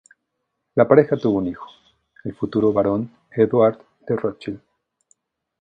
La 0.73 0.87
pareja 0.87 1.15
tuvo 1.15 1.37
un 1.37 1.45
hijo, 1.49 1.67
el 2.23 2.33
futuro 2.33 2.73
barón 2.73 3.11
Édouard 3.35 3.77
de 4.07 4.15
Rothschild. 4.15 4.59